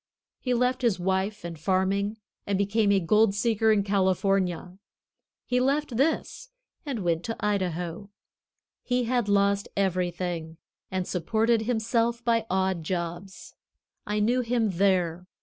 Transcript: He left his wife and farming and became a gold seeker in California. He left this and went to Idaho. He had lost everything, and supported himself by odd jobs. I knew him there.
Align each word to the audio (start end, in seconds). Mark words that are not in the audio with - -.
He 0.39 0.55
left 0.55 0.81
his 0.81 0.99
wife 0.99 1.45
and 1.45 1.59
farming 1.59 2.17
and 2.47 2.57
became 2.57 2.91
a 2.91 2.99
gold 2.99 3.35
seeker 3.35 3.71
in 3.71 3.83
California. 3.83 4.79
He 5.45 5.59
left 5.59 5.95
this 5.95 6.49
and 6.87 7.03
went 7.03 7.23
to 7.25 7.35
Idaho. 7.39 8.09
He 8.81 9.03
had 9.03 9.29
lost 9.29 9.67
everything, 9.77 10.57
and 10.89 11.07
supported 11.07 11.61
himself 11.67 12.25
by 12.25 12.47
odd 12.49 12.81
jobs. 12.81 13.53
I 14.07 14.19
knew 14.19 14.41
him 14.41 14.71
there. 14.71 15.27